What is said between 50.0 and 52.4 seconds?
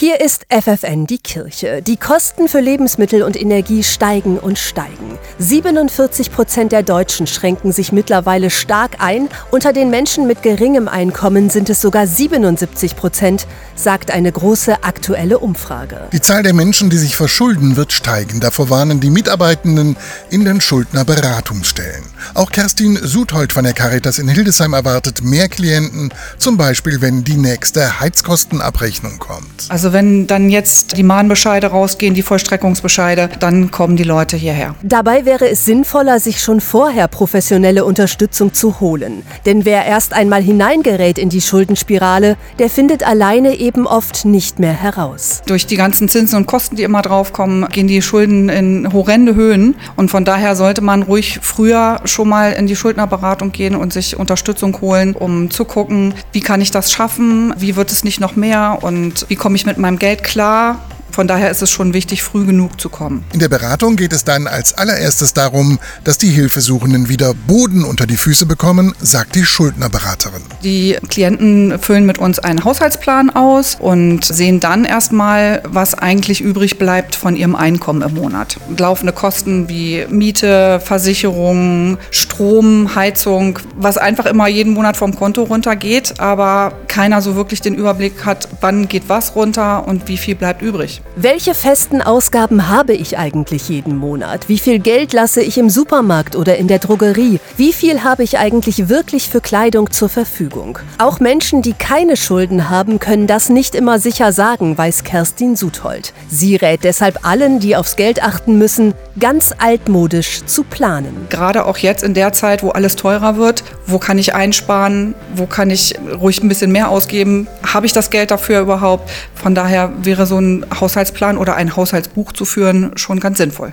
von daher sollte man ruhig früher schon